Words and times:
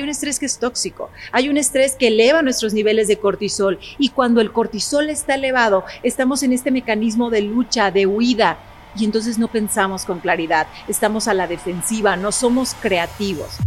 hay 0.00 0.04
un 0.04 0.08
estrés 0.08 0.38
que 0.38 0.46
es 0.46 0.58
tóxico, 0.58 1.10
hay 1.30 1.50
un 1.50 1.58
estrés 1.58 1.94
que 1.94 2.08
eleva 2.08 2.40
nuestros 2.40 2.72
niveles 2.72 3.06
de 3.06 3.18
cortisol 3.18 3.78
y 3.98 4.08
cuando 4.08 4.40
el 4.40 4.50
cortisol 4.50 5.10
está 5.10 5.34
elevado, 5.34 5.84
estamos 6.02 6.42
en 6.42 6.54
este 6.54 6.70
mecanismo 6.70 7.28
de 7.28 7.42
lucha, 7.42 7.90
de 7.90 8.06
huida 8.06 8.58
y 8.96 9.04
entonces 9.04 9.38
no 9.38 9.48
pensamos 9.48 10.06
con 10.06 10.20
claridad, 10.20 10.66
estamos 10.88 11.28
a 11.28 11.34
la 11.34 11.46
defensiva, 11.46 12.16
no 12.16 12.32
somos 12.32 12.74
creativos. 12.80 13.58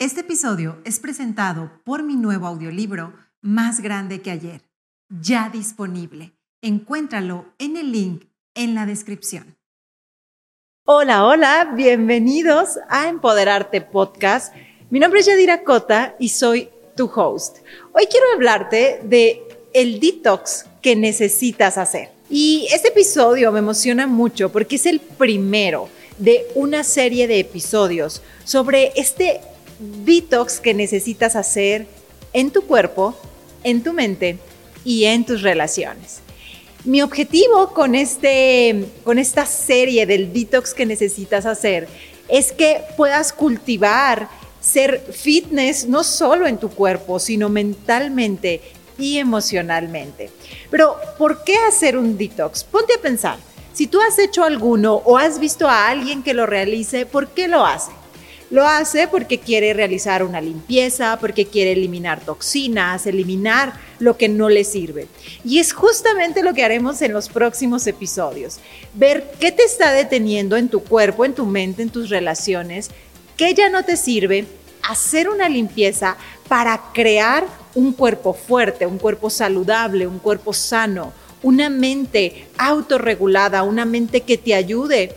Este 0.00 0.20
episodio 0.22 0.80
es 0.84 0.98
presentado 0.98 1.80
por 1.84 2.02
mi 2.02 2.16
nuevo 2.16 2.48
audiolibro 2.48 3.14
Más 3.40 3.80
grande 3.80 4.20
que 4.20 4.32
ayer, 4.32 4.62
ya 5.08 5.48
disponible. 5.48 6.36
Encuéntralo 6.60 7.46
en 7.58 7.76
el 7.76 7.92
link 7.92 8.24
en 8.56 8.74
la 8.74 8.84
descripción. 8.84 9.57
Hola, 10.90 11.26
hola, 11.26 11.72
bienvenidos 11.76 12.78
a 12.88 13.10
Empoderarte 13.10 13.82
Podcast. 13.82 14.54
Mi 14.88 14.98
nombre 14.98 15.20
es 15.20 15.26
Yadira 15.26 15.62
Cota 15.62 16.16
y 16.18 16.30
soy 16.30 16.70
tu 16.96 17.10
host. 17.14 17.58
Hoy 17.92 18.06
quiero 18.10 18.24
hablarte 18.32 19.00
de 19.02 19.42
el 19.74 20.00
detox 20.00 20.64
que 20.80 20.96
necesitas 20.96 21.76
hacer. 21.76 22.08
Y 22.30 22.68
este 22.72 22.88
episodio 22.88 23.52
me 23.52 23.58
emociona 23.58 24.06
mucho 24.06 24.50
porque 24.50 24.76
es 24.76 24.86
el 24.86 25.00
primero 25.00 25.90
de 26.16 26.46
una 26.54 26.82
serie 26.84 27.28
de 27.28 27.40
episodios 27.40 28.22
sobre 28.44 28.92
este 28.96 29.42
detox 29.78 30.58
que 30.58 30.72
necesitas 30.72 31.36
hacer 31.36 31.86
en 32.32 32.50
tu 32.50 32.62
cuerpo, 32.62 33.14
en 33.62 33.82
tu 33.82 33.92
mente 33.92 34.38
y 34.86 35.04
en 35.04 35.26
tus 35.26 35.42
relaciones. 35.42 36.22
Mi 36.84 37.02
objetivo 37.02 37.74
con, 37.74 37.94
este, 37.94 38.86
con 39.04 39.18
esta 39.18 39.46
serie 39.46 40.06
del 40.06 40.32
detox 40.32 40.74
que 40.74 40.86
necesitas 40.86 41.44
hacer 41.44 41.88
es 42.28 42.52
que 42.52 42.82
puedas 42.96 43.32
cultivar 43.32 44.28
ser 44.60 45.00
fitness 45.12 45.86
no 45.86 46.04
solo 46.04 46.46
en 46.46 46.58
tu 46.58 46.70
cuerpo, 46.70 47.18
sino 47.18 47.48
mentalmente 47.48 48.60
y 48.98 49.18
emocionalmente. 49.18 50.30
Pero, 50.70 50.96
¿por 51.16 51.42
qué 51.44 51.56
hacer 51.56 51.96
un 51.96 52.16
detox? 52.16 52.64
Ponte 52.64 52.94
a 52.94 53.00
pensar, 53.00 53.38
si 53.72 53.86
tú 53.86 54.00
has 54.00 54.18
hecho 54.18 54.44
alguno 54.44 54.94
o 54.94 55.18
has 55.18 55.38
visto 55.38 55.68
a 55.68 55.88
alguien 55.88 56.22
que 56.22 56.34
lo 56.34 56.46
realice, 56.46 57.06
¿por 57.06 57.28
qué 57.28 57.48
lo 57.48 57.64
hace? 57.64 57.92
Lo 58.50 58.66
hace 58.66 59.08
porque 59.08 59.38
quiere 59.38 59.74
realizar 59.74 60.22
una 60.22 60.40
limpieza, 60.40 61.18
porque 61.20 61.46
quiere 61.46 61.72
eliminar 61.72 62.20
toxinas, 62.20 63.06
eliminar 63.06 63.74
lo 63.98 64.16
que 64.16 64.28
no 64.28 64.48
le 64.48 64.64
sirve. 64.64 65.08
Y 65.44 65.58
es 65.58 65.72
justamente 65.72 66.42
lo 66.42 66.54
que 66.54 66.64
haremos 66.64 67.02
en 67.02 67.12
los 67.12 67.28
próximos 67.28 67.86
episodios. 67.86 68.58
Ver 68.94 69.32
qué 69.40 69.52
te 69.52 69.64
está 69.64 69.92
deteniendo 69.92 70.56
en 70.56 70.68
tu 70.68 70.82
cuerpo, 70.82 71.24
en 71.24 71.34
tu 71.34 71.46
mente, 71.46 71.82
en 71.82 71.90
tus 71.90 72.10
relaciones, 72.10 72.90
qué 73.36 73.54
ya 73.54 73.68
no 73.70 73.84
te 73.84 73.96
sirve, 73.96 74.46
hacer 74.82 75.28
una 75.28 75.48
limpieza 75.48 76.16
para 76.48 76.80
crear 76.92 77.46
un 77.74 77.92
cuerpo 77.92 78.32
fuerte, 78.32 78.86
un 78.86 78.98
cuerpo 78.98 79.30
saludable, 79.30 80.06
un 80.06 80.18
cuerpo 80.18 80.52
sano, 80.52 81.12
una 81.42 81.70
mente 81.70 82.48
autorregulada, 82.56 83.62
una 83.62 83.84
mente 83.84 84.22
que 84.22 84.38
te 84.38 84.54
ayude 84.54 85.14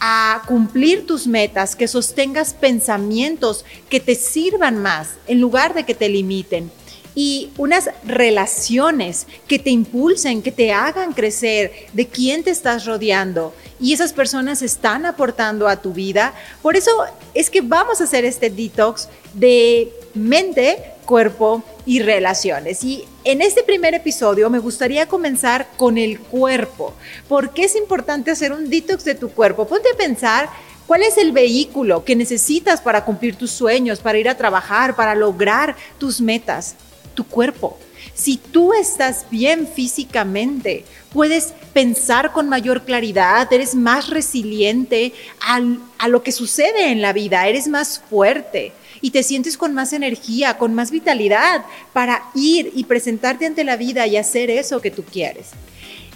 a 0.00 0.42
cumplir 0.46 1.06
tus 1.06 1.26
metas, 1.26 1.76
que 1.76 1.86
sostengas 1.86 2.54
pensamientos 2.54 3.66
que 3.90 4.00
te 4.00 4.14
sirvan 4.14 4.80
más 4.80 5.10
en 5.26 5.40
lugar 5.40 5.74
de 5.74 5.84
que 5.84 5.94
te 5.94 6.08
limiten 6.08 6.72
y 7.14 7.50
unas 7.56 7.90
relaciones 8.04 9.26
que 9.46 9.58
te 9.58 9.70
impulsen, 9.70 10.42
que 10.42 10.52
te 10.52 10.72
hagan 10.72 11.12
crecer, 11.12 11.72
de 11.92 12.06
quién 12.06 12.44
te 12.44 12.50
estás 12.50 12.86
rodeando 12.86 13.54
y 13.80 13.92
esas 13.92 14.12
personas 14.12 14.62
están 14.62 15.06
aportando 15.06 15.66
a 15.66 15.76
tu 15.76 15.92
vida. 15.92 16.34
Por 16.62 16.76
eso 16.76 16.90
es 17.34 17.50
que 17.50 17.62
vamos 17.62 18.00
a 18.00 18.04
hacer 18.04 18.24
este 18.24 18.50
detox 18.50 19.08
de 19.34 19.92
mente, 20.14 20.78
cuerpo 21.06 21.62
y 21.86 22.00
relaciones. 22.00 22.84
Y 22.84 23.04
en 23.24 23.40
este 23.40 23.62
primer 23.62 23.94
episodio 23.94 24.50
me 24.50 24.58
gustaría 24.58 25.06
comenzar 25.06 25.68
con 25.76 25.98
el 25.98 26.20
cuerpo. 26.20 26.92
¿Por 27.28 27.50
qué 27.52 27.64
es 27.64 27.74
importante 27.74 28.30
hacer 28.30 28.52
un 28.52 28.68
detox 28.68 29.04
de 29.04 29.14
tu 29.14 29.30
cuerpo? 29.30 29.66
Ponte 29.66 29.88
a 29.92 29.96
pensar 29.96 30.48
¿Cuál 30.90 31.04
es 31.04 31.18
el 31.18 31.30
vehículo 31.30 32.04
que 32.04 32.16
necesitas 32.16 32.80
para 32.80 33.04
cumplir 33.04 33.36
tus 33.36 33.52
sueños, 33.52 34.00
para 34.00 34.18
ir 34.18 34.28
a 34.28 34.36
trabajar, 34.36 34.96
para 34.96 35.14
lograr 35.14 35.76
tus 35.98 36.20
metas? 36.20 36.74
Tu 37.20 37.26
cuerpo. 37.26 37.78
Si 38.14 38.38
tú 38.38 38.72
estás 38.72 39.26
bien 39.30 39.68
físicamente, 39.68 40.86
puedes 41.12 41.52
pensar 41.74 42.32
con 42.32 42.48
mayor 42.48 42.86
claridad, 42.86 43.52
eres 43.52 43.74
más 43.74 44.08
resiliente 44.08 45.12
a 45.38 46.08
lo 46.08 46.22
que 46.22 46.32
sucede 46.32 46.92
en 46.92 47.02
la 47.02 47.12
vida, 47.12 47.46
eres 47.46 47.68
más 47.68 48.02
fuerte 48.08 48.72
y 49.02 49.10
te 49.10 49.22
sientes 49.22 49.58
con 49.58 49.74
más 49.74 49.92
energía, 49.92 50.56
con 50.56 50.72
más 50.72 50.90
vitalidad 50.90 51.66
para 51.92 52.22
ir 52.34 52.72
y 52.74 52.84
presentarte 52.84 53.44
ante 53.44 53.64
la 53.64 53.76
vida 53.76 54.06
y 54.06 54.16
hacer 54.16 54.48
eso 54.48 54.80
que 54.80 54.90
tú 54.90 55.04
quieres. 55.04 55.48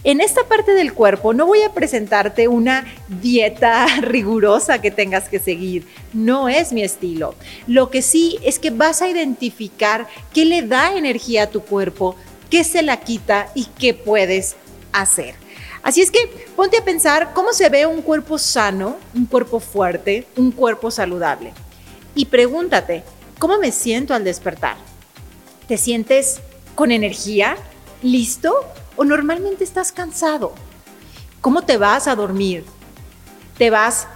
En 0.04 0.20
esta 0.20 0.44
parte 0.44 0.74
del 0.74 0.92
cuerpo 0.92 1.32
no 1.32 1.46
voy 1.46 1.62
a 1.62 1.72
presentarte 1.72 2.46
una 2.46 2.84
dieta 3.08 3.86
rigurosa 4.02 4.82
que 4.82 4.90
tengas 4.90 5.30
que 5.30 5.38
seguir, 5.38 5.86
no 6.12 6.50
es 6.50 6.72
mi 6.72 6.82
estilo. 6.82 7.34
Lo 7.66 7.88
que 7.88 8.02
sí 8.02 8.38
es 8.44 8.58
que 8.58 8.68
vas 8.68 9.00
a 9.00 9.08
identificar 9.08 10.06
qué 10.34 10.44
le 10.44 10.60
da 10.60 10.94
energía 10.94 11.44
a 11.44 11.50
tu 11.50 11.62
cuerpo, 11.62 12.16
qué 12.50 12.64
se 12.64 12.82
la 12.82 13.00
quita 13.00 13.48
y 13.54 13.64
qué 13.78 13.94
puedes 13.94 14.56
hacer. 14.92 15.36
Así 15.82 16.02
es 16.02 16.10
que 16.10 16.46
ponte 16.54 16.76
a 16.76 16.84
pensar 16.84 17.32
cómo 17.32 17.54
se 17.54 17.70
ve 17.70 17.86
un 17.86 18.02
cuerpo 18.02 18.36
sano, 18.36 18.98
un 19.14 19.24
cuerpo 19.24 19.58
fuerte, 19.58 20.26
un 20.36 20.50
cuerpo 20.50 20.90
saludable. 20.90 21.54
Y 22.14 22.26
pregúntate, 22.26 23.04
¿cómo 23.38 23.58
me 23.58 23.72
siento 23.72 24.12
al 24.12 24.24
despertar? 24.24 24.76
¿Te 25.66 25.78
sientes 25.78 26.40
con 26.74 26.92
energía? 26.92 27.56
¿Listo? 28.02 28.54
O 28.96 29.04
normalmente 29.04 29.64
estás 29.64 29.92
cansado. 29.92 30.52
¿Cómo 31.40 31.62
te 31.62 31.76
vas 31.76 32.08
a 32.08 32.14
dormir? 32.14 32.64
¿Te 33.58 33.70
vas 33.70 34.06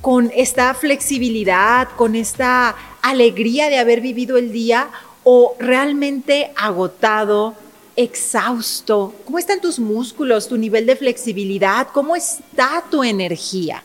con 0.00 0.30
esta 0.34 0.74
flexibilidad, 0.74 1.88
con 1.96 2.14
esta 2.14 2.76
alegría 3.02 3.68
de 3.68 3.78
haber 3.78 4.00
vivido 4.00 4.36
el 4.36 4.52
día 4.52 4.90
o 5.24 5.54
realmente 5.58 6.52
agotado, 6.56 7.54
exhausto? 7.96 9.14
¿Cómo 9.24 9.38
están 9.38 9.60
tus 9.60 9.78
músculos, 9.78 10.48
tu 10.48 10.56
nivel 10.56 10.86
de 10.86 10.96
flexibilidad? 10.96 11.88
¿Cómo 11.92 12.16
está 12.16 12.84
tu 12.90 13.02
energía? 13.02 13.82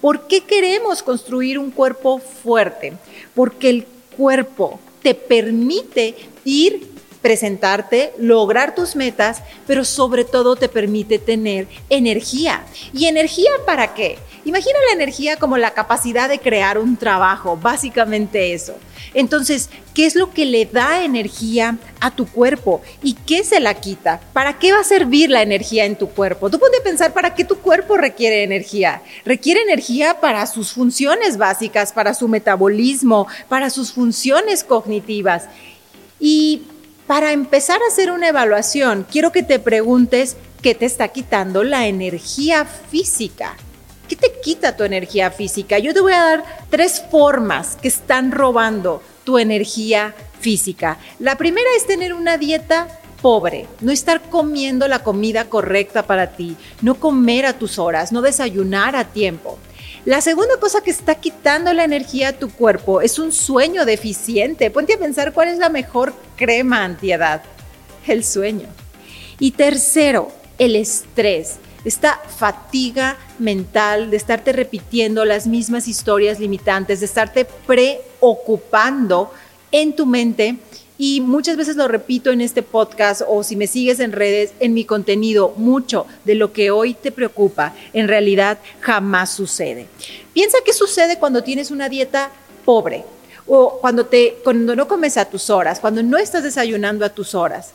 ¿Por 0.00 0.26
qué 0.26 0.42
queremos 0.42 1.02
construir 1.02 1.58
un 1.58 1.70
cuerpo 1.70 2.18
fuerte? 2.18 2.92
Porque 3.34 3.70
el 3.70 3.86
cuerpo 4.16 4.78
te 5.02 5.14
permite 5.14 6.14
ir 6.44 6.93
presentarte, 7.24 8.12
lograr 8.18 8.74
tus 8.74 8.96
metas, 8.96 9.40
pero 9.66 9.86
sobre 9.86 10.26
todo 10.26 10.56
te 10.56 10.68
permite 10.68 11.18
tener 11.18 11.66
energía. 11.88 12.66
¿Y 12.92 13.06
energía 13.06 13.50
para 13.64 13.94
qué? 13.94 14.18
Imagina 14.44 14.76
la 14.88 14.92
energía 14.92 15.38
como 15.38 15.56
la 15.56 15.70
capacidad 15.70 16.28
de 16.28 16.38
crear 16.38 16.76
un 16.76 16.98
trabajo, 16.98 17.56
básicamente 17.56 18.52
eso. 18.52 18.74
Entonces, 19.14 19.70
¿qué 19.94 20.04
es 20.04 20.16
lo 20.16 20.34
que 20.34 20.44
le 20.44 20.66
da 20.66 21.02
energía 21.02 21.78
a 21.98 22.10
tu 22.10 22.26
cuerpo 22.26 22.82
y 23.02 23.14
qué 23.14 23.42
se 23.42 23.58
la 23.58 23.72
quita? 23.72 24.20
¿Para 24.34 24.58
qué 24.58 24.72
va 24.72 24.80
a 24.80 24.84
servir 24.84 25.30
la 25.30 25.40
energía 25.40 25.86
en 25.86 25.96
tu 25.96 26.10
cuerpo? 26.10 26.50
Tú 26.50 26.58
puedes 26.58 26.82
pensar 26.82 27.14
para 27.14 27.34
qué 27.34 27.44
tu 27.46 27.56
cuerpo 27.56 27.96
requiere 27.96 28.42
energía. 28.42 29.00
Requiere 29.24 29.62
energía 29.62 30.20
para 30.20 30.46
sus 30.46 30.72
funciones 30.72 31.38
básicas, 31.38 31.90
para 31.90 32.12
su 32.12 32.28
metabolismo, 32.28 33.28
para 33.48 33.70
sus 33.70 33.92
funciones 33.92 34.62
cognitivas. 34.62 35.44
Y 36.20 36.64
para 37.06 37.32
empezar 37.32 37.80
a 37.82 37.88
hacer 37.88 38.10
una 38.10 38.28
evaluación, 38.28 39.06
quiero 39.10 39.30
que 39.32 39.42
te 39.42 39.58
preguntes 39.58 40.36
qué 40.62 40.74
te 40.74 40.86
está 40.86 41.08
quitando 41.08 41.62
la 41.62 41.86
energía 41.86 42.64
física. 42.64 43.56
¿Qué 44.08 44.16
te 44.16 44.32
quita 44.42 44.76
tu 44.76 44.84
energía 44.84 45.30
física? 45.30 45.78
Yo 45.78 45.92
te 45.92 46.00
voy 46.00 46.12
a 46.12 46.22
dar 46.22 46.44
tres 46.70 47.02
formas 47.10 47.76
que 47.80 47.88
están 47.88 48.32
robando 48.32 49.02
tu 49.24 49.38
energía 49.38 50.14
física. 50.40 50.98
La 51.18 51.36
primera 51.36 51.68
es 51.76 51.86
tener 51.86 52.14
una 52.14 52.36
dieta 52.36 52.88
pobre, 53.20 53.66
no 53.80 53.92
estar 53.92 54.20
comiendo 54.28 54.86
la 54.88 55.02
comida 55.02 55.48
correcta 55.48 56.06
para 56.06 56.32
ti, 56.32 56.56
no 56.82 56.96
comer 56.96 57.46
a 57.46 57.58
tus 57.58 57.78
horas, 57.78 58.12
no 58.12 58.20
desayunar 58.20 58.96
a 58.96 59.04
tiempo. 59.06 59.58
La 60.04 60.20
segunda 60.20 60.58
cosa 60.60 60.82
que 60.82 60.90
está 60.90 61.14
quitando 61.14 61.72
la 61.72 61.84
energía 61.84 62.28
a 62.28 62.32
tu 62.34 62.50
cuerpo 62.50 63.00
es 63.00 63.18
un 63.18 63.32
sueño 63.32 63.86
deficiente. 63.86 64.70
Ponte 64.70 64.94
a 64.94 64.98
pensar 64.98 65.32
cuál 65.32 65.48
es 65.48 65.56
la 65.56 65.70
mejor 65.70 66.12
crema 66.36 66.84
antiedad. 66.84 67.42
El 68.06 68.22
sueño. 68.22 68.68
Y 69.38 69.52
tercero, 69.52 70.30
el 70.58 70.76
estrés. 70.76 71.54
Esta 71.86 72.20
fatiga 72.36 73.16
mental 73.38 74.10
de 74.10 74.18
estarte 74.18 74.52
repitiendo 74.52 75.24
las 75.24 75.46
mismas 75.46 75.88
historias 75.88 76.38
limitantes, 76.38 77.00
de 77.00 77.06
estarte 77.06 77.46
preocupando 77.66 79.32
en 79.72 79.96
tu 79.96 80.04
mente 80.04 80.58
y 80.96 81.20
muchas 81.20 81.56
veces 81.56 81.76
lo 81.76 81.88
repito 81.88 82.30
en 82.30 82.40
este 82.40 82.62
podcast 82.62 83.22
o 83.26 83.42
si 83.42 83.56
me 83.56 83.66
sigues 83.66 83.98
en 83.98 84.12
redes, 84.12 84.52
en 84.60 84.74
mi 84.74 84.84
contenido, 84.84 85.52
mucho 85.56 86.06
de 86.24 86.36
lo 86.36 86.52
que 86.52 86.70
hoy 86.70 86.94
te 86.94 87.10
preocupa, 87.10 87.74
en 87.92 88.06
realidad 88.06 88.58
jamás 88.80 89.30
sucede. 89.30 89.88
Piensa 90.32 90.58
qué 90.64 90.72
sucede 90.72 91.18
cuando 91.18 91.42
tienes 91.42 91.70
una 91.70 91.88
dieta 91.88 92.30
pobre 92.64 93.04
o 93.46 93.78
cuando, 93.80 94.06
te, 94.06 94.36
cuando 94.44 94.76
no 94.76 94.86
comes 94.86 95.16
a 95.16 95.24
tus 95.24 95.50
horas, 95.50 95.80
cuando 95.80 96.02
no 96.02 96.16
estás 96.16 96.44
desayunando 96.44 97.04
a 97.04 97.10
tus 97.10 97.34
horas. 97.34 97.72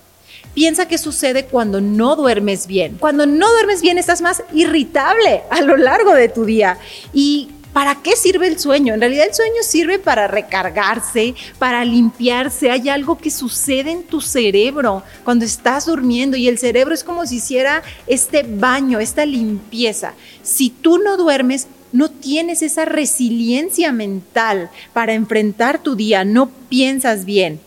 Piensa 0.54 0.88
qué 0.88 0.98
sucede 0.98 1.45
cuando 1.45 1.80
no 1.80 2.16
duermes 2.16 2.66
bien. 2.68 2.98
Cuando 3.00 3.25
no 3.25 3.50
duermes 3.51 3.81
bien 3.81 3.98
estás 3.98 4.21
más 4.21 4.44
irritable 4.54 5.44
a 5.50 5.62
lo 5.62 5.77
largo 5.77 6.13
de 6.13 6.30
tu 6.30 6.45
día. 6.45 6.80
Y 7.13 7.50
¿Para 7.74 7.95
qué 7.95 8.16
sirve 8.16 8.48
el 8.48 8.57
sueño? 8.57 8.94
En 8.94 9.00
realidad 9.00 9.27
el 9.27 9.33
sueño 9.33 9.62
sirve 9.62 10.00
para 10.00 10.27
recargarse, 10.27 11.36
para 11.60 11.86
limpiarse. 11.86 12.71
Hay 12.71 12.89
algo 12.89 13.18
que 13.18 13.30
sucede 13.30 13.92
en 13.92 14.04
tu 14.04 14.21
cerebro 14.21 15.04
cuando 15.24 15.45
estás 15.45 15.86
durmiendo 15.86 16.36
y 16.36 16.48
el 16.48 16.57
cerebro 16.57 16.95
es 16.95 17.04
como 17.04 17.27
si 17.27 17.36
hiciera 17.36 17.83
este 18.07 18.44
baño, 18.44 19.00
esta 19.00 19.25
limpieza. 19.25 20.13
Si 20.42 20.71
tú 20.71 20.98
no 20.98 21.16
duermes, 21.16 21.68
no 21.92 22.10
tienes 22.10 22.63
esa 22.63 22.86
resiliencia 22.86 23.92
mental 23.92 24.69
para 24.94 25.13
enfrentar 25.13 25.81
tu 25.81 25.95
día, 25.95 26.25
no 26.25 26.50
piensas 26.69 27.25
bien. 27.25 27.60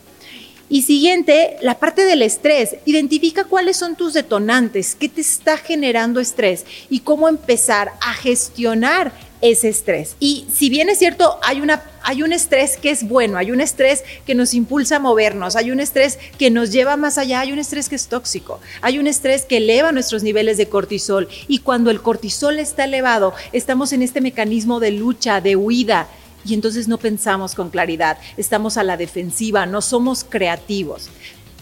Y 0.69 0.81
siguiente, 0.81 1.57
la 1.61 1.77
parte 1.77 2.03
del 2.03 2.23
estrés. 2.23 2.77
Identifica 2.85 3.43
cuáles 3.43 3.77
son 3.77 3.95
tus 3.95 4.13
detonantes, 4.13 4.95
qué 4.95 5.07
te 5.07 5.21
está 5.21 5.57
generando 5.57 6.19
estrés 6.19 6.65
y 6.89 7.01
cómo 7.01 7.29
empezar 7.29 7.91
a 8.01 8.13
gestionar 8.13 9.13
ese 9.43 9.67
estrés. 9.67 10.15
Y 10.21 10.47
si 10.51 10.69
bien 10.69 10.87
es 10.87 10.99
cierto, 10.99 11.37
hay, 11.43 11.59
una, 11.59 11.83
hay 12.01 12.23
un 12.23 12.31
estrés 12.31 12.77
que 12.77 12.89
es 12.89 13.05
bueno, 13.05 13.37
hay 13.37 13.51
un 13.51 13.59
estrés 13.59 14.05
que 14.25 14.35
nos 14.35 14.53
impulsa 14.53 14.95
a 14.95 14.99
movernos, 14.99 15.57
hay 15.57 15.69
un 15.69 15.81
estrés 15.81 16.17
que 16.39 16.49
nos 16.49 16.71
lleva 16.71 16.95
más 16.95 17.17
allá, 17.17 17.41
hay 17.41 17.51
un 17.51 17.59
estrés 17.59 17.89
que 17.89 17.95
es 17.95 18.07
tóxico, 18.07 18.61
hay 18.81 18.99
un 18.99 19.05
estrés 19.05 19.43
que 19.43 19.57
eleva 19.57 19.91
nuestros 19.91 20.23
niveles 20.23 20.55
de 20.55 20.69
cortisol. 20.69 21.27
Y 21.49 21.59
cuando 21.59 21.91
el 21.91 22.01
cortisol 22.01 22.57
está 22.57 22.85
elevado, 22.85 23.33
estamos 23.51 23.91
en 23.91 24.01
este 24.01 24.21
mecanismo 24.21 24.79
de 24.79 24.91
lucha, 24.91 25.41
de 25.41 25.57
huida. 25.57 26.07
Y 26.45 26.53
entonces 26.53 26.87
no 26.87 26.97
pensamos 26.97 27.53
con 27.53 27.69
claridad, 27.69 28.17
estamos 28.37 28.77
a 28.77 28.83
la 28.83 28.95
defensiva, 28.95 29.65
no 29.65 29.81
somos 29.81 30.23
creativos. 30.23 31.09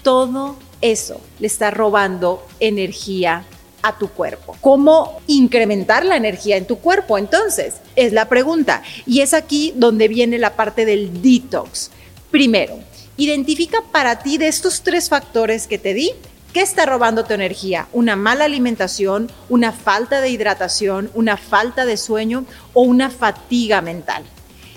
Todo 0.03 0.55
eso 0.81 1.19
le 1.39 1.47
está 1.47 1.71
robando 1.71 2.45
energía 2.59 3.43
a 3.81 3.97
tu 3.97 4.09
cuerpo. 4.09 4.55
¿Cómo 4.61 5.21
incrementar 5.27 6.05
la 6.05 6.17
energía 6.17 6.57
en 6.57 6.65
tu 6.65 6.77
cuerpo? 6.77 7.17
Entonces, 7.17 7.75
es 7.95 8.13
la 8.13 8.29
pregunta. 8.29 8.83
Y 9.05 9.21
es 9.21 9.33
aquí 9.33 9.73
donde 9.75 10.07
viene 10.07 10.37
la 10.37 10.55
parte 10.55 10.85
del 10.85 11.21
detox. 11.21 11.91
Primero, 12.29 12.79
identifica 13.17 13.83
para 13.91 14.19
ti 14.19 14.37
de 14.37 14.47
estos 14.47 14.81
tres 14.81 15.09
factores 15.09 15.67
que 15.67 15.77
te 15.77 15.93
di, 15.93 16.11
¿qué 16.53 16.61
está 16.61 16.85
robando 16.85 17.25
tu 17.25 17.33
energía? 17.33 17.87
¿Una 17.93 18.15
mala 18.15 18.45
alimentación, 18.45 19.31
una 19.49 19.71
falta 19.71 20.21
de 20.21 20.29
hidratación, 20.29 21.11
una 21.13 21.37
falta 21.37 21.85
de 21.85 21.97
sueño 21.97 22.45
o 22.73 22.81
una 22.81 23.09
fatiga 23.09 23.81
mental? 23.81 24.23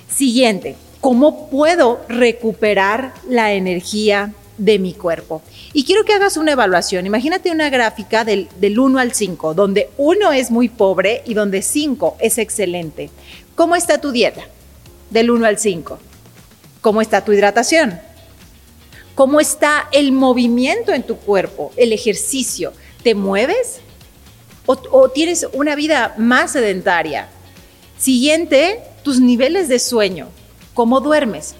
Siguiente, 0.08 0.76
¿cómo 1.00 1.48
puedo 1.48 2.00
recuperar 2.08 3.14
la 3.28 3.52
energía 3.52 4.32
de 4.56 4.78
mi 4.78 4.94
cuerpo. 4.94 5.42
Y 5.72 5.84
quiero 5.84 6.04
que 6.04 6.12
hagas 6.12 6.36
una 6.36 6.52
evaluación. 6.52 7.06
Imagínate 7.06 7.50
una 7.50 7.70
gráfica 7.70 8.24
del, 8.24 8.48
del 8.60 8.78
1 8.78 8.98
al 8.98 9.12
5, 9.12 9.54
donde 9.54 9.90
1 9.96 10.32
es 10.32 10.50
muy 10.50 10.68
pobre 10.68 11.22
y 11.26 11.34
donde 11.34 11.62
5 11.62 12.16
es 12.20 12.38
excelente. 12.38 13.10
¿Cómo 13.54 13.76
está 13.76 14.00
tu 14.00 14.12
dieta? 14.12 14.42
Del 15.10 15.30
1 15.30 15.46
al 15.46 15.58
5. 15.58 15.98
¿Cómo 16.80 17.00
está 17.00 17.24
tu 17.24 17.32
hidratación? 17.32 18.00
¿Cómo 19.14 19.40
está 19.40 19.88
el 19.92 20.12
movimiento 20.12 20.92
en 20.92 21.04
tu 21.04 21.16
cuerpo, 21.16 21.72
el 21.76 21.92
ejercicio? 21.92 22.72
¿Te 23.02 23.14
mueves? 23.14 23.80
¿O, 24.66 24.76
o 24.90 25.08
tienes 25.08 25.46
una 25.52 25.76
vida 25.76 26.14
más 26.18 26.52
sedentaria? 26.52 27.28
Siguiente, 27.96 28.80
tus 29.02 29.20
niveles 29.20 29.68
de 29.68 29.78
sueño. 29.78 30.28
¿Cómo 30.74 31.00
duermes? 31.00 31.54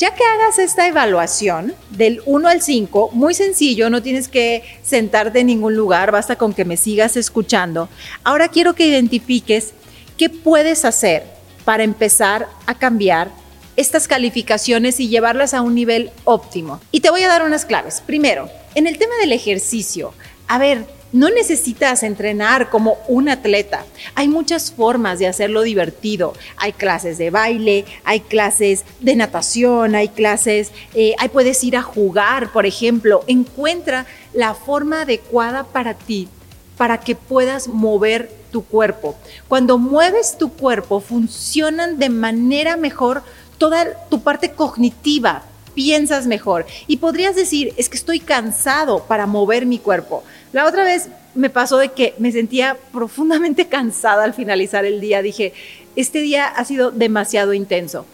Ya 0.00 0.14
que 0.14 0.24
hagas 0.24 0.58
esta 0.58 0.88
evaluación 0.88 1.74
del 1.90 2.22
1 2.24 2.48
al 2.48 2.62
5, 2.62 3.10
muy 3.12 3.34
sencillo, 3.34 3.90
no 3.90 4.00
tienes 4.00 4.28
que 4.28 4.62
sentarte 4.82 5.40
en 5.40 5.48
ningún 5.48 5.76
lugar, 5.76 6.10
basta 6.10 6.36
con 6.36 6.54
que 6.54 6.64
me 6.64 6.78
sigas 6.78 7.18
escuchando. 7.18 7.90
Ahora 8.24 8.48
quiero 8.48 8.74
que 8.74 8.86
identifiques 8.86 9.74
qué 10.16 10.30
puedes 10.30 10.86
hacer 10.86 11.26
para 11.66 11.82
empezar 11.82 12.48
a 12.64 12.78
cambiar 12.78 13.30
estas 13.76 14.08
calificaciones 14.08 15.00
y 15.00 15.10
llevarlas 15.10 15.52
a 15.52 15.60
un 15.60 15.74
nivel 15.74 16.12
óptimo. 16.24 16.80
Y 16.92 17.00
te 17.00 17.10
voy 17.10 17.22
a 17.24 17.28
dar 17.28 17.42
unas 17.42 17.66
claves. 17.66 18.00
Primero, 18.00 18.48
en 18.74 18.86
el 18.86 18.96
tema 18.96 19.12
del 19.20 19.32
ejercicio, 19.34 20.14
a 20.48 20.56
ver, 20.56 20.86
no 21.12 21.28
necesitas 21.30 22.02
entrenar 22.02 22.70
como 22.70 22.98
un 23.08 23.28
atleta. 23.28 23.84
Hay 24.14 24.28
muchas 24.28 24.72
formas 24.72 25.18
de 25.18 25.26
hacerlo 25.26 25.62
divertido. 25.62 26.34
Hay 26.56 26.72
clases 26.72 27.18
de 27.18 27.30
baile, 27.30 27.84
hay 28.04 28.20
clases 28.20 28.84
de 29.00 29.16
natación, 29.16 29.94
hay 29.94 30.08
clases, 30.08 30.70
eh, 30.94 31.14
ahí 31.18 31.28
puedes 31.28 31.62
ir 31.64 31.76
a 31.76 31.82
jugar, 31.82 32.52
por 32.52 32.66
ejemplo. 32.66 33.24
Encuentra 33.26 34.06
la 34.32 34.54
forma 34.54 35.02
adecuada 35.02 35.64
para 35.64 35.94
ti, 35.94 36.28
para 36.76 37.00
que 37.00 37.14
puedas 37.14 37.68
mover 37.68 38.30
tu 38.50 38.64
cuerpo. 38.64 39.16
Cuando 39.48 39.78
mueves 39.78 40.36
tu 40.38 40.52
cuerpo, 40.52 41.00
funcionan 41.00 41.98
de 41.98 42.08
manera 42.08 42.76
mejor 42.76 43.22
toda 43.58 44.06
tu 44.08 44.22
parte 44.22 44.52
cognitiva, 44.52 45.42
piensas 45.74 46.26
mejor. 46.26 46.66
Y 46.86 46.98
podrías 46.98 47.36
decir, 47.36 47.74
es 47.76 47.88
que 47.88 47.96
estoy 47.96 48.20
cansado 48.20 49.04
para 49.04 49.26
mover 49.26 49.66
mi 49.66 49.78
cuerpo. 49.78 50.22
La 50.52 50.66
otra 50.66 50.84
vez 50.84 51.08
me 51.34 51.50
pasó 51.50 51.78
de 51.78 51.90
que 51.90 52.14
me 52.18 52.32
sentía 52.32 52.76
profundamente 52.92 53.66
cansada 53.68 54.24
al 54.24 54.34
finalizar 54.34 54.84
el 54.84 55.00
día. 55.00 55.22
Dije, 55.22 55.52
este 55.96 56.20
día 56.20 56.46
ha 56.46 56.64
sido 56.64 56.90
demasiado 56.90 57.54
intenso. 57.54 58.06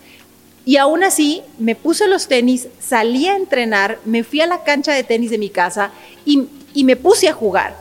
Y 0.64 0.78
aún 0.78 1.04
así 1.04 1.42
me 1.58 1.76
puse 1.76 2.08
los 2.08 2.26
tenis, 2.26 2.68
salí 2.80 3.28
a 3.28 3.36
entrenar, 3.36 4.00
me 4.04 4.24
fui 4.24 4.40
a 4.40 4.48
la 4.48 4.64
cancha 4.64 4.92
de 4.92 5.04
tenis 5.04 5.30
de 5.30 5.38
mi 5.38 5.48
casa 5.48 5.92
y, 6.24 6.48
y 6.74 6.82
me 6.82 6.96
puse 6.96 7.28
a 7.28 7.32
jugar. 7.32 7.76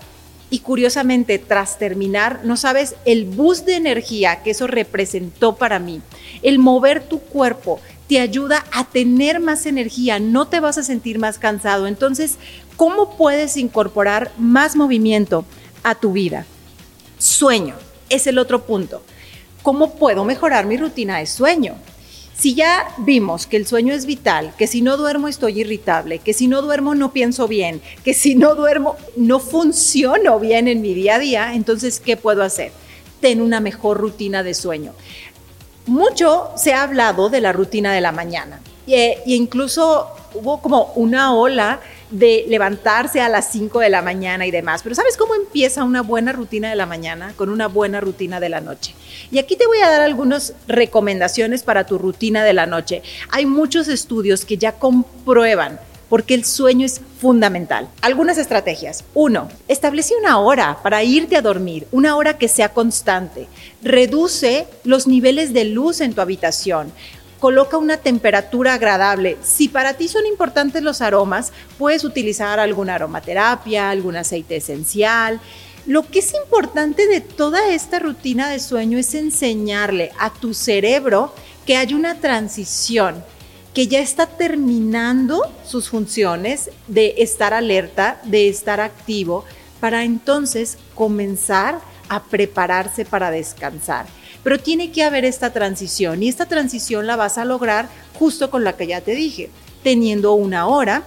Y 0.52 0.60
curiosamente, 0.60 1.40
tras 1.40 1.80
terminar, 1.80 2.42
no 2.44 2.56
sabes 2.56 2.96
el 3.06 3.26
boost 3.26 3.66
de 3.66 3.76
energía 3.76 4.44
que 4.44 4.52
eso 4.52 4.68
representó 4.68 5.56
para 5.56 5.80
mí. 5.80 6.02
El 6.44 6.60
mover 6.60 7.02
tu 7.04 7.20
cuerpo 7.20 7.80
te 8.08 8.20
ayuda 8.20 8.66
a 8.72 8.86
tener 8.86 9.40
más 9.40 9.66
energía, 9.66 10.20
no 10.20 10.48
te 10.48 10.60
vas 10.60 10.78
a 10.78 10.84
sentir 10.84 11.20
más 11.20 11.40
cansado. 11.40 11.88
Entonces, 11.88 12.38
¿cómo 12.76 13.18
puedes 13.18 13.58
incorporar 13.58 14.32
más 14.38 14.76
movimiento 14.76 15.46
a 15.84 15.96
tu 15.96 16.12
vida? 16.12 16.46
Sueño 17.18 17.76
es 18.10 18.28
el 18.28 18.38
otro 18.38 18.66
punto. 18.66 19.02
¿Cómo 19.64 19.96
puedo 19.96 20.26
mejorar 20.26 20.66
mi 20.66 20.78
rutina 20.78 21.18
de 21.18 21.26
sueño? 21.26 21.76
Si 22.38 22.54
ya 22.54 22.90
vimos 22.98 23.48
que 23.48 23.56
el 23.56 23.66
sueño 23.66 23.94
es 23.94 24.06
vital, 24.06 24.54
que 24.58 24.68
si 24.68 24.82
no 24.82 24.98
duermo 24.98 25.30
estoy 25.30 25.62
irritable, 25.62 26.20
que 26.20 26.34
si 26.34 26.48
no 26.48 26.62
duermo 26.62 26.94
no 26.94 27.14
pienso 27.14 27.48
bien, 27.48 27.82
que 28.04 28.14
si 28.14 28.36
no 28.36 28.56
duermo 28.56 28.98
no 29.16 29.40
funciono 29.40 30.40
bien 30.40 30.68
en 30.68 30.82
mi 30.82 30.94
día 30.94 31.16
a 31.16 31.20
día, 31.20 31.54
entonces, 31.56 32.02
¿qué 32.02 32.18
puedo 32.18 32.44
hacer? 32.44 32.74
Ten 33.22 33.42
una 33.42 33.62
mejor 33.62 34.00
rutina 34.00 34.44
de 34.44 34.54
sueño. 34.54 34.92
Mucho 35.86 36.50
se 36.56 36.74
ha 36.74 36.84
hablado 36.84 37.30
de 37.30 37.42
la 37.42 37.52
rutina 37.52 37.94
de 37.94 38.02
la 38.02 38.12
mañana 38.12 38.60
e, 38.88 39.22
incluso 39.26 40.08
hubo 40.34 40.62
como 40.62 40.92
una 40.96 41.34
ola 41.34 41.80
de 42.12 42.46
levantarse 42.48 43.20
a 43.20 43.30
las 43.30 43.52
5 43.52 43.80
de 43.80 43.90
la 43.90 44.02
mañana 44.02 44.46
y 44.46 44.52
demás. 44.52 44.82
Pero 44.84 44.96
¿sabes 44.96 45.18
cómo 45.18 45.34
empieza 45.34 45.84
una 45.84 46.02
buena 46.02 46.32
rutina 46.34 46.70
de 46.70 46.76
la 46.76 46.86
mañana 46.86 47.34
con 47.36 47.50
una 47.50 47.68
buena 47.68 48.00
rutina 48.00 48.40
de 48.40 48.50
la 48.50 48.62
noche? 48.62 48.94
Y 49.32 49.40
aquí 49.40 49.56
te 49.56 49.66
voy 49.66 49.80
a 49.80 49.90
dar 49.90 50.02
algunas 50.02 50.54
recomendaciones 50.68 51.64
para 51.64 51.86
tu 51.86 51.98
rutina 51.98 52.44
de 52.44 52.54
la 52.54 52.68
noche. 52.68 53.02
Hay 53.32 53.46
muchos 53.46 53.88
estudios 53.88 54.46
que 54.46 54.58
ya 54.58 54.74
comprueban 54.74 55.80
porque 56.10 56.36
el 56.36 56.46
sueño 56.46 56.86
es 56.86 57.02
fundamental. 57.26 57.90
Algunas 58.02 58.38
estrategias. 58.38 59.04
Uno, 59.16 59.50
establece 59.68 60.14
una 60.16 60.38
hora 60.38 60.78
para 60.84 61.04
irte 61.04 61.36
a 61.36 61.42
dormir, 61.42 61.88
una 61.92 62.18
hora 62.18 62.38
que 62.38 62.48
sea 62.48 62.70
constante. 62.70 63.48
Reduce 63.82 64.68
los 64.84 65.08
niveles 65.08 65.52
de 65.52 65.66
luz 65.66 66.02
en 66.02 66.14
tu 66.14 66.22
habitación 66.22 66.92
coloca 67.40 67.78
una 67.78 67.98
temperatura 67.98 68.76
agradable. 68.76 69.38
Si 69.44 69.68
para 69.68 69.94
ti 69.94 70.08
son 70.08 70.26
importantes 70.26 70.82
los 70.82 71.02
aromas, 71.02 71.52
puedes 71.78 72.04
utilizar 72.04 72.60
alguna 72.60 72.96
aromaterapia, 72.96 73.90
algún 73.90 74.16
aceite 74.16 74.56
esencial. 74.56 75.40
Lo 75.86 76.10
que 76.10 76.20
es 76.20 76.34
importante 76.34 77.08
de 77.08 77.22
toda 77.22 77.70
esta 77.70 78.00
rutina 78.00 78.50
de 78.50 78.60
sueño 78.60 78.98
es 78.98 79.14
enseñarle 79.14 80.12
a 80.18 80.32
tu 80.32 80.54
cerebro 80.56 81.34
que 81.66 81.78
hay 81.78 81.94
una 81.94 82.16
transición, 82.16 83.24
que 83.76 83.88
ya 83.88 84.00
está 84.00 84.26
terminando 84.26 85.42
sus 85.66 85.90
funciones 85.90 86.72
de 86.88 87.16
estar 87.18 87.54
alerta, 87.54 88.22
de 88.24 88.48
estar 88.48 88.80
activo, 88.80 89.44
para 89.82 90.06
entonces 90.06 90.78
comenzar 90.96 91.82
a 92.08 92.24
prepararse 92.24 93.04
para 93.04 93.32
descansar. 93.32 94.06
Pero 94.44 94.60
tiene 94.60 94.92
que 94.92 95.04
haber 95.04 95.26
esta 95.26 95.52
transición 95.52 96.24
y 96.24 96.30
esta 96.30 96.46
transición 96.46 97.06
la 97.06 97.18
vas 97.18 97.38
a 97.38 97.44
lograr 97.44 97.90
justo 98.18 98.50
con 98.50 98.64
la 98.64 98.78
que 98.78 98.88
ya 98.88 99.02
te 99.02 99.14
dije. 99.14 99.50
teniendo 99.84 100.34
una 100.34 100.66
hora 100.66 101.04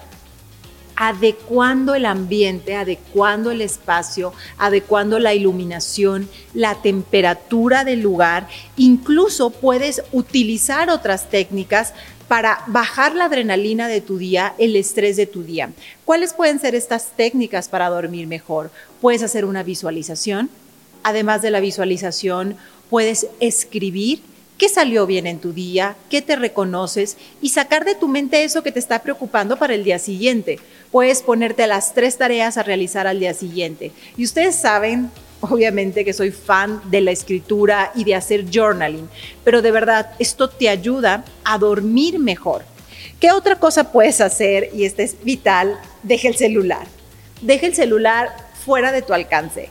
adecuando 0.95 1.95
el 1.95 2.07
ambiente, 2.07 2.77
adecuando 2.77 3.53
el 3.53 3.61
espacio, 3.61 4.33
adecuando 4.57 5.19
la 5.21 5.33
iluminación, 5.33 6.29
la 6.55 6.75
temperatura 6.83 7.85
del 7.85 8.01
lugar. 8.01 8.49
Incluso 8.77 9.51
puedes 9.51 10.03
utilizar 10.11 10.91
otras 10.91 11.29
técnicas 11.31 11.93
para 12.28 12.62
bajar 12.66 13.14
la 13.14 13.25
adrenalina 13.25 13.88
de 13.88 14.00
tu 14.00 14.18
día, 14.18 14.54
el 14.58 14.76
estrés 14.76 15.16
de 15.16 15.26
tu 15.26 15.42
día. 15.42 15.70
¿Cuáles 16.04 16.35
pueden 16.35 16.61
ser 16.61 16.75
estas 16.75 17.08
técnicas 17.16 17.68
para 17.68 17.88
dormir 17.88 18.26
mejor? 18.26 18.70
Puedes 19.00 19.23
hacer 19.23 19.44
una 19.44 19.62
visualización. 19.62 20.50
Además 21.02 21.42
de 21.42 21.50
la 21.50 21.61
visualización, 21.61 22.56
puedes 22.90 23.26
escribir 23.40 24.20
qué 24.58 24.68
salió 24.68 25.06
bien 25.06 25.26
en 25.26 25.38
tu 25.38 25.52
día, 25.52 25.97
qué 26.11 26.20
te 26.20 26.37
reconoces 26.37 27.16
y 27.40 27.49
sacar 27.49 27.85
de 27.85 27.94
tu 27.94 28.08
mente 28.08 28.44
eso 28.44 28.62
que 28.62 28.73
te 28.73 28.78
está 28.78 29.02
preocupando 29.02 29.56
para 29.56 29.75
el 29.75 29.85
día 29.85 29.99
siguiente 29.99 30.58
puedes 30.90 31.23
ponerte 31.23 31.66
las 31.66 31.94
tres 31.94 32.16
tareas 32.18 32.56
a 32.56 32.62
realizar 32.62 33.06
al 33.06 33.20
día 33.20 33.35
siguiente. 33.35 33.92
Y 34.16 34.25
ustedes 34.25 34.56
saben, 34.56 35.11
obviamente, 35.40 36.04
que 36.04 36.12
soy 36.12 36.30
fan 36.30 36.80
de 36.90 37.00
la 37.00 37.11
escritura 37.11 37.92
y 37.95 38.04
de 38.04 38.14
hacer 38.14 38.47
journaling, 38.52 39.09
pero 39.45 39.62
de 39.62 39.71
verdad, 39.71 40.12
esto 40.18 40.49
te 40.49 40.68
ayuda 40.68 41.25
a 41.45 41.59
dormir 41.59 42.18
mejor. 42.18 42.64
¿Qué 43.21 43.33
otra 43.33 43.59
cosa 43.59 43.92
puedes 43.92 44.21
hacer? 44.21 44.71
Y 44.73 44.85
este 44.85 45.02
es 45.04 45.16
vital, 45.23 45.78
deja 46.02 46.28
el 46.28 46.37
celular. 46.37 46.87
Deja 47.40 47.66
el 47.66 47.75
celular 47.75 48.28
fuera 48.64 48.92
de 48.92 49.02
tu 49.02 49.12
alcance. 49.12 49.71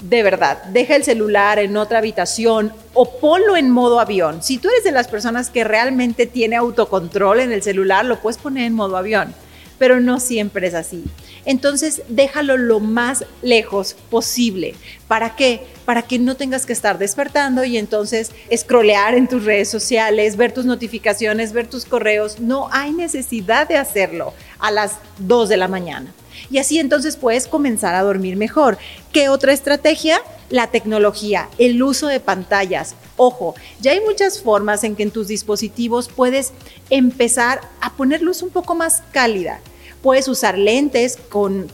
De 0.00 0.22
verdad, 0.22 0.62
deja 0.64 0.94
el 0.94 1.04
celular 1.04 1.58
en 1.58 1.76
otra 1.76 1.98
habitación 1.98 2.72
o 2.92 3.18
ponlo 3.18 3.56
en 3.56 3.70
modo 3.70 3.98
avión. 3.98 4.42
Si 4.42 4.58
tú 4.58 4.68
eres 4.68 4.84
de 4.84 4.92
las 4.92 5.08
personas 5.08 5.48
que 5.48 5.64
realmente 5.64 6.26
tiene 6.26 6.56
autocontrol 6.56 7.40
en 7.40 7.52
el 7.52 7.62
celular, 7.62 8.04
lo 8.04 8.20
puedes 8.20 8.36
poner 8.36 8.64
en 8.64 8.74
modo 8.74 8.98
avión 8.98 9.34
pero 9.78 10.00
no 10.00 10.20
siempre 10.20 10.66
es 10.66 10.74
así. 10.74 11.04
Entonces, 11.46 12.02
déjalo 12.08 12.56
lo 12.56 12.80
más 12.80 13.24
lejos 13.40 13.94
posible. 14.10 14.74
¿Para 15.08 15.36
qué? 15.36 15.62
Para 15.84 16.02
que 16.02 16.18
no 16.18 16.36
tengas 16.36 16.66
que 16.66 16.72
estar 16.72 16.98
despertando 16.98 17.64
y 17.64 17.78
entonces 17.78 18.32
scrollear 18.54 19.14
en 19.14 19.28
tus 19.28 19.44
redes 19.44 19.70
sociales, 19.70 20.36
ver 20.36 20.52
tus 20.52 20.66
notificaciones, 20.66 21.52
ver 21.52 21.68
tus 21.68 21.84
correos. 21.84 22.40
No 22.40 22.68
hay 22.72 22.92
necesidad 22.92 23.68
de 23.68 23.76
hacerlo 23.76 24.34
a 24.58 24.72
las 24.72 24.96
2 25.18 25.48
de 25.48 25.56
la 25.56 25.68
mañana. 25.68 26.12
Y 26.50 26.58
así 26.58 26.78
entonces 26.78 27.16
puedes 27.16 27.46
comenzar 27.46 27.94
a 27.94 28.02
dormir 28.02 28.36
mejor. 28.36 28.76
¿Qué 29.12 29.28
otra 29.28 29.52
estrategia? 29.52 30.20
La 30.50 30.68
tecnología, 30.68 31.48
el 31.58 31.82
uso 31.82 32.08
de 32.08 32.20
pantallas. 32.20 32.94
Ojo, 33.16 33.54
ya 33.80 33.92
hay 33.92 34.00
muchas 34.00 34.42
formas 34.42 34.84
en 34.84 34.96
que 34.96 35.04
en 35.04 35.10
tus 35.10 35.28
dispositivos 35.28 36.08
puedes 36.08 36.52
empezar 36.90 37.60
a 37.80 37.94
poner 37.94 38.22
luz 38.22 38.42
un 38.42 38.50
poco 38.50 38.74
más 38.74 39.02
cálida. 39.12 39.60
Puedes 40.06 40.28
usar 40.28 40.56
lentes 40.56 41.18
con 41.30 41.66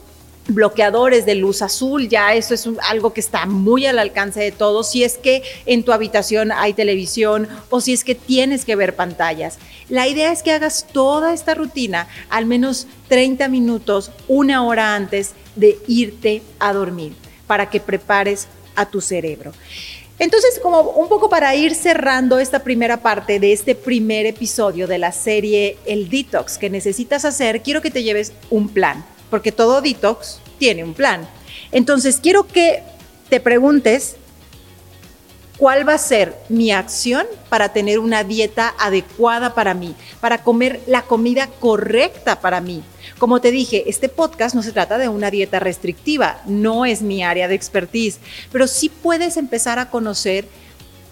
bloqueadores 0.49 1.27
de 1.27 1.35
luz 1.35 1.61
azul, 1.61 2.09
ya 2.09 2.33
eso 2.33 2.55
es 2.55 2.67
algo 2.89 3.13
que 3.13 3.21
está 3.21 3.45
muy 3.45 3.85
al 3.85 3.99
alcance 3.99 4.41
de 4.41 4.53
todos, 4.53 4.91
si 4.91 5.05
es 5.05 5.19
que 5.19 5.43
en 5.67 5.83
tu 5.83 5.93
habitación 5.93 6.51
hay 6.51 6.73
televisión 6.73 7.47
o 7.69 7.83
si 7.83 7.93
es 7.93 8.05
que 8.05 8.15
tienes 8.15 8.65
que 8.65 8.75
ver 8.75 8.97
pantallas. 8.97 9.59
La 9.91 10.09
idea 10.09 10.33
es 10.33 10.43
que 10.43 10.51
hagas 10.51 10.87
toda 10.95 11.35
esta 11.35 11.55
rutina 11.55 12.09
al 12.31 12.47
menos 12.47 12.87
30 13.09 13.49
minutos, 13.49 14.11
una 14.29 14.65
hora 14.65 14.97
antes 14.97 15.33
de 15.55 15.79
irte 15.87 16.41
a 16.59 16.73
dormir, 16.73 17.13
para 17.47 17.69
que 17.69 17.81
prepares 17.81 18.49
a 18.77 18.87
tu 18.87 19.03
cerebro. 19.03 19.53
Entonces, 20.19 20.61
como 20.63 20.81
un 20.83 21.09
poco 21.09 21.29
para 21.29 21.55
ir 21.55 21.75
cerrando 21.75 22.39
esta 22.39 22.63
primera 22.63 22.99
parte 22.99 23.41
de 23.41 23.53
este 23.53 23.75
primer 23.75 24.27
episodio 24.27 24.87
de 24.87 24.99
la 24.99 25.13
serie 25.13 25.79
El 25.85 26.09
Detox 26.09 26.59
que 26.59 26.71
necesitas 26.71 27.25
hacer, 27.25 27.63
quiero 27.63 27.81
que 27.81 27.91
te 27.91 28.03
lleves 28.03 28.33
un 28.51 28.69
plan 28.69 29.05
porque 29.33 29.51
todo 29.51 29.81
detox 29.81 30.41
tiene 30.59 30.85
un 30.85 30.93
plan. 30.93 31.27
Entonces, 31.73 32.19
quiero 32.23 32.47
que 32.47 32.83
te 33.31 33.41
preguntes 33.41 34.17
cuál 35.63 35.89
va 35.89 35.95
a 35.95 35.99
ser 35.99 36.35
mi 36.49 36.73
acción 36.73 37.25
para 37.49 37.69
tener 37.69 38.01
una 38.01 38.25
dieta 38.25 38.75
adecuada 38.81 39.55
para 39.55 39.75
mí, 39.75 39.95
para 40.21 40.43
comer 40.43 40.81
la 40.89 41.03
comida 41.03 41.47
correcta 41.61 42.41
para 42.41 42.61
mí. 42.61 42.83
Como 43.17 43.41
te 43.41 43.53
dije, 43.53 43.85
este 43.87 44.09
podcast 44.09 44.57
no 44.57 44.65
se 44.65 44.73
trata 44.73 44.99
de 44.99 45.09
una 45.09 45.31
dieta 45.31 45.61
restrictiva, 45.61 46.43
no 46.47 46.85
es 46.85 47.01
mi 47.01 47.23
área 47.23 47.47
de 47.47 47.55
expertise, 47.55 48.19
pero 48.51 48.67
sí 48.67 48.89
puedes 48.89 49.37
empezar 49.37 49.79
a 49.79 49.89
conocer 49.89 50.47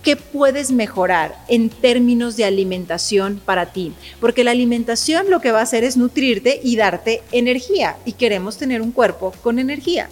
¿Qué 0.02 0.16
puedes 0.16 0.72
mejorar 0.72 1.36
en 1.46 1.68
términos 1.68 2.34
de 2.36 2.46
alimentación 2.46 3.40
para 3.44 3.66
ti? 3.66 3.92
Porque 4.18 4.44
la 4.44 4.50
alimentación 4.50 5.28
lo 5.28 5.42
que 5.42 5.52
va 5.52 5.60
a 5.60 5.64
hacer 5.64 5.84
es 5.84 5.98
nutrirte 5.98 6.58
y 6.64 6.76
darte 6.76 7.22
energía 7.32 7.98
y 8.06 8.14
queremos 8.14 8.56
tener 8.56 8.80
un 8.80 8.92
cuerpo 8.92 9.32
con 9.42 9.58
energía. 9.58 10.08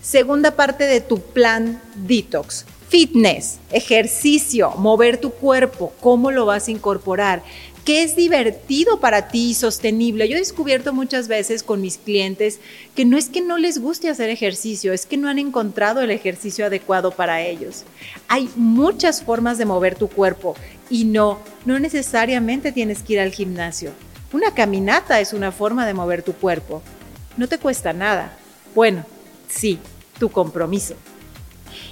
Segunda 0.00 0.56
parte 0.56 0.84
de 0.84 1.02
tu 1.02 1.20
plan 1.20 1.80
detox. 1.94 2.64
Fitness, 2.88 3.58
ejercicio, 3.70 4.70
mover 4.72 5.18
tu 5.18 5.30
cuerpo, 5.30 5.92
cómo 6.00 6.30
lo 6.30 6.46
vas 6.46 6.68
a 6.68 6.70
incorporar 6.70 7.42
que 7.88 8.02
es 8.02 8.16
divertido 8.16 9.00
para 9.00 9.28
ti 9.28 9.48
y 9.48 9.54
sostenible. 9.54 10.28
Yo 10.28 10.36
he 10.36 10.40
descubierto 10.40 10.92
muchas 10.92 11.26
veces 11.26 11.62
con 11.62 11.80
mis 11.80 11.96
clientes 11.96 12.60
que 12.94 13.06
no 13.06 13.16
es 13.16 13.30
que 13.30 13.40
no 13.40 13.56
les 13.56 13.78
guste 13.78 14.10
hacer 14.10 14.28
ejercicio, 14.28 14.92
es 14.92 15.06
que 15.06 15.16
no 15.16 15.26
han 15.26 15.38
encontrado 15.38 16.02
el 16.02 16.10
ejercicio 16.10 16.66
adecuado 16.66 17.12
para 17.12 17.40
ellos. 17.40 17.84
Hay 18.28 18.50
muchas 18.56 19.22
formas 19.22 19.56
de 19.56 19.64
mover 19.64 19.94
tu 19.94 20.08
cuerpo 20.08 20.54
y 20.90 21.06
no, 21.06 21.38
no 21.64 21.78
necesariamente 21.78 22.72
tienes 22.72 23.02
que 23.02 23.14
ir 23.14 23.20
al 23.20 23.32
gimnasio. 23.32 23.92
Una 24.34 24.52
caminata 24.52 25.18
es 25.20 25.32
una 25.32 25.50
forma 25.50 25.86
de 25.86 25.94
mover 25.94 26.22
tu 26.22 26.34
cuerpo. 26.34 26.82
No 27.38 27.48
te 27.48 27.56
cuesta 27.56 27.94
nada. 27.94 28.36
Bueno, 28.74 29.06
sí, 29.48 29.78
tu 30.18 30.28
compromiso. 30.28 30.94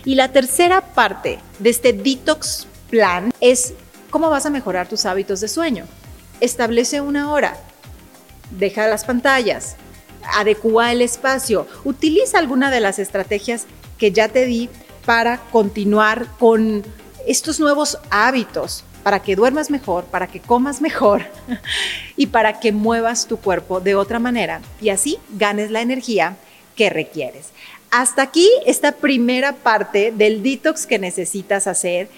Y 0.05 0.15
la 0.15 0.33
tercera 0.33 0.81
parte 0.81 1.39
de 1.59 1.71
este 1.71 1.93
detox 1.93 2.67
plan 2.89 3.33
es 3.41 3.75
¿Cómo 4.11 4.31
vas 4.31 4.47
a 4.47 4.51
mejorar 4.51 4.89
tus 4.89 5.05
hábitos 5.05 5.41
de 5.41 5.49
sueño? 5.49 5.85
Establece 6.41 7.01
una 7.01 7.33
hora, 7.33 7.59
deja 8.51 8.87
las 8.87 9.05
pantallas, 9.05 9.77
adecua 10.35 10.93
el 10.93 11.03
espacio, 11.03 11.67
utiliza 11.85 12.39
alguna 12.39 12.71
de 12.71 12.81
las 12.81 12.99
estrategias 12.99 13.67
que 13.99 14.13
ya 14.13 14.29
te 14.29 14.47
di 14.47 14.71
para 15.05 15.39
continuar 15.51 16.29
con 16.39 16.85
estos 17.27 17.59
nuevos 17.59 17.99
hábitos, 18.11 18.85
para 19.03 19.23
que 19.23 19.37
duermas 19.37 19.71
mejor, 19.71 20.05
para 20.05 20.29
que 20.29 20.41
comas 20.41 20.81
mejor 20.81 21.25
y 22.17 22.29
para 22.29 22.61
que 22.61 22.73
muevas 22.73 23.27
tu 23.27 23.39
cuerpo 23.39 23.81
de 23.81 23.97
otra 23.97 24.19
manera 24.19 24.61
y 24.81 24.91
así 24.91 25.19
ganes 25.31 25.71
la 25.71 25.81
energía 25.81 26.37
que 26.75 26.91
requieres. 26.91 27.49
Hasta 27.99 28.21
aquí 28.21 28.47
esta 28.67 28.93
primera 28.93 29.55
parte 29.55 30.13
del 30.15 30.43
detox 30.43 30.85
que 30.85 30.99
necesitas 30.99 31.67
hacer. 31.67 32.11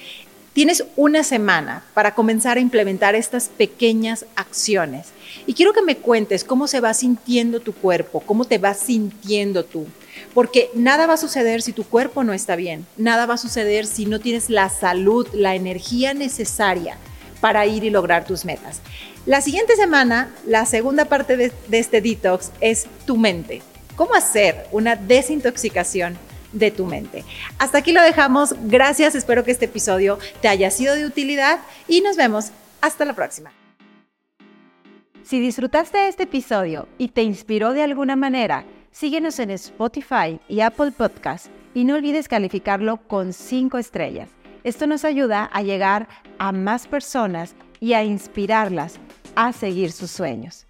Tienes 0.52 0.82
una 0.96 1.22
semana 1.22 1.84
para 1.94 2.16
comenzar 2.16 2.56
a 2.56 2.60
implementar 2.60 3.14
estas 3.14 3.48
pequeñas 3.48 4.24
acciones. 4.34 5.10
Y 5.46 5.54
quiero 5.54 5.72
que 5.72 5.82
me 5.82 5.96
cuentes 5.96 6.42
cómo 6.42 6.66
se 6.66 6.80
va 6.80 6.94
sintiendo 6.94 7.60
tu 7.60 7.72
cuerpo, 7.72 8.18
cómo 8.18 8.44
te 8.44 8.58
vas 8.58 8.80
sintiendo 8.80 9.64
tú. 9.64 9.86
Porque 10.34 10.68
nada 10.74 11.06
va 11.06 11.14
a 11.14 11.16
suceder 11.16 11.62
si 11.62 11.72
tu 11.72 11.84
cuerpo 11.84 12.24
no 12.24 12.32
está 12.32 12.56
bien. 12.56 12.84
Nada 12.96 13.26
va 13.26 13.34
a 13.34 13.38
suceder 13.38 13.86
si 13.86 14.04
no 14.04 14.18
tienes 14.18 14.50
la 14.50 14.70
salud, 14.70 15.28
la 15.32 15.54
energía 15.54 16.12
necesaria 16.12 16.96
para 17.40 17.66
ir 17.66 17.84
y 17.84 17.90
lograr 17.90 18.24
tus 18.24 18.44
metas. 18.44 18.80
La 19.26 19.40
siguiente 19.42 19.76
semana, 19.76 20.34
la 20.44 20.66
segunda 20.66 21.04
parte 21.04 21.36
de, 21.36 21.52
este 21.70 22.00
detox 22.00 22.50
es 22.60 22.86
tu 23.06 23.16
mente. 23.16 23.62
¿Cómo 23.98 24.14
hacer 24.14 24.66
una 24.72 24.96
desintoxicación 24.96 26.16
de 26.52 26.70
tu 26.70 26.86
mente. 26.86 27.24
Hasta 27.58 27.78
aquí 27.78 27.92
lo 27.92 28.00
dejamos. 28.00 28.54
Gracias. 28.62 29.14
Espero 29.14 29.44
que 29.44 29.50
este 29.50 29.64
episodio 29.66 30.18
te 30.40 30.48
haya 30.48 30.70
sido 30.70 30.94
de 30.94 31.04
utilidad 31.04 31.58
y 31.88 32.00
nos 32.00 32.16
vemos. 32.16 32.52
Hasta 32.80 33.04
la 33.04 33.12
próxima. 33.12 33.52
Si 35.24 35.40
disfrutaste 35.40 36.06
este 36.06 36.22
episodio 36.22 36.86
y 36.96 37.08
te 37.08 37.22
inspiró 37.22 37.72
de 37.72 37.82
alguna 37.82 38.14
manera, 38.14 38.64
síguenos 38.92 39.40
en 39.40 39.50
Spotify 39.50 40.38
y 40.48 40.60
Apple 40.60 40.92
Podcast 40.92 41.48
y 41.74 41.84
no 41.84 41.96
olvides 41.96 42.28
calificarlo 42.28 42.98
con 43.08 43.32
5 43.32 43.78
estrellas. 43.78 44.30
Esto 44.62 44.86
nos 44.86 45.04
ayuda 45.04 45.50
a 45.52 45.62
llegar 45.62 46.08
a 46.38 46.52
más 46.52 46.86
personas 46.86 47.56
y 47.80 47.94
a 47.94 48.04
inspirarlas 48.04 49.00
a 49.34 49.52
seguir 49.52 49.90
sus 49.90 50.12
sueños. 50.12 50.67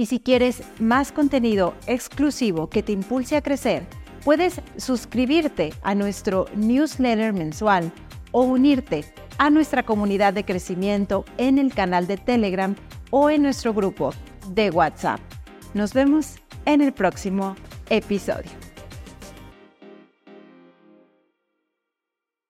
Y 0.00 0.06
si 0.06 0.18
quieres 0.18 0.62
más 0.78 1.12
contenido 1.12 1.74
exclusivo 1.86 2.70
que 2.70 2.82
te 2.82 2.92
impulse 2.92 3.36
a 3.36 3.42
crecer, 3.42 3.86
Puedes 4.24 4.60
suscribirte 4.76 5.72
a 5.82 5.94
nuestro 5.94 6.46
newsletter 6.54 7.32
mensual 7.32 7.90
o 8.32 8.42
unirte 8.42 9.04
a 9.38 9.48
nuestra 9.48 9.82
comunidad 9.82 10.34
de 10.34 10.44
crecimiento 10.44 11.24
en 11.38 11.58
el 11.58 11.72
canal 11.72 12.06
de 12.06 12.18
Telegram 12.18 12.76
o 13.10 13.30
en 13.30 13.42
nuestro 13.42 13.72
grupo 13.72 14.12
de 14.50 14.70
WhatsApp. 14.70 15.20
Nos 15.72 15.94
vemos 15.94 16.36
en 16.66 16.82
el 16.82 16.92
próximo 16.92 17.56
episodio. 17.88 18.59